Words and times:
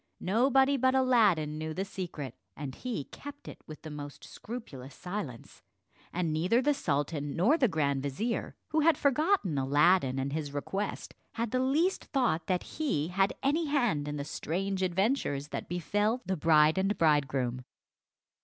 Nobody 0.19 0.77
but 0.77 0.95
Aladdin 0.95 1.59
knew 1.59 1.75
the 1.75 1.85
secret, 1.85 2.33
and 2.57 2.73
he 2.73 3.03
kept 3.03 3.47
it 3.47 3.59
with 3.67 3.83
the 3.83 3.91
most 3.91 4.23
scrupulous 4.23 4.95
silence; 4.95 5.61
and 6.11 6.33
neither 6.33 6.59
the 6.59 6.73
sultan 6.73 7.35
nor 7.35 7.55
the 7.55 7.67
grand 7.67 8.01
vizier, 8.01 8.55
who 8.69 8.79
had 8.79 8.97
forgotten 8.97 9.59
Aladdin 9.59 10.17
and 10.17 10.33
his 10.33 10.53
request, 10.55 11.13
had 11.33 11.51
the 11.51 11.59
least 11.59 12.05
thought 12.05 12.47
that 12.47 12.63
he 12.63 13.09
had 13.09 13.33
any 13.43 13.65
hand 13.67 14.07
in 14.07 14.17
the 14.17 14.25
strange 14.25 14.81
adventures 14.81 15.49
that 15.49 15.69
befell 15.69 16.23
the 16.25 16.35
bride 16.35 16.79
and 16.79 16.97
bridegroom. 16.97 17.63